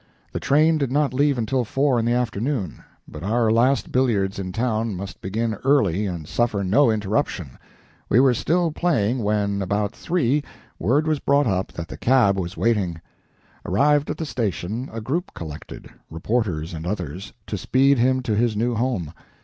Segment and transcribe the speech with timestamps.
[0.31, 4.51] The train did not leave until four in the afternoon, but our last billiards in
[4.51, 7.59] town must begin early and suffer no interruption.
[8.09, 10.43] We were still playing when, about three,
[10.79, 12.99] word was brought up that the cab was waiting.
[13.63, 18.55] Arrived at the station, a group collected, reporters and others, to speed him to his
[18.57, 19.13] new home.